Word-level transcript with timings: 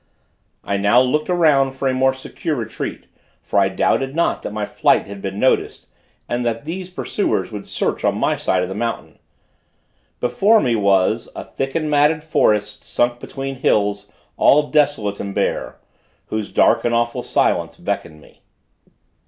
I 0.63 0.77
now 0.77 0.99
looked 0.99 1.29
around 1.29 1.73
for 1.73 1.87
a 1.87 1.93
more 1.93 2.15
secure 2.15 2.55
retreat, 2.55 3.05
for 3.43 3.59
I 3.59 3.69
doubted 3.69 4.15
not 4.15 4.41
that 4.41 4.51
my 4.51 4.65
flight 4.65 5.05
had 5.05 5.21
been 5.21 5.39
noticed, 5.39 5.85
and 6.27 6.43
that 6.43 6.65
these 6.65 6.89
pursuers 6.89 7.51
would 7.51 7.67
search 7.67 8.03
on 8.03 8.17
my 8.17 8.35
side 8.35 8.63
of 8.63 8.69
the 8.69 8.73
mountain. 8.73 9.19
Behind 10.19 10.63
me 10.65 10.75
was 10.75 11.29
A 11.35 11.43
thick 11.43 11.75
and 11.75 11.87
matted 11.87 12.23
forest, 12.23 12.83
sunk 12.83 13.19
between 13.19 13.57
hills 13.57 14.09
All 14.37 14.71
desolate 14.71 15.19
and 15.19 15.35
bare, 15.35 15.77
whose 16.29 16.51
dark 16.51 16.83
and 16.83 16.95
awful 16.95 17.21
silence 17.21 17.75
Beckoned 17.75 18.19
me. 18.19 18.41